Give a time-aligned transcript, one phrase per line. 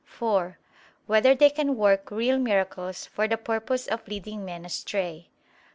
[0.03, 0.57] (4)
[1.05, 5.29] Whether they can work real miracles for the purpose of leading men astray?